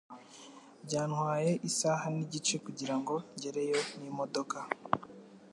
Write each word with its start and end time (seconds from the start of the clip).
Byantwaye 0.85 1.51
isaha 1.69 2.05
nigice 2.15 2.55
kugirango 2.65 3.13
ngereyo 3.35 3.79
n'imodoka. 3.99 4.57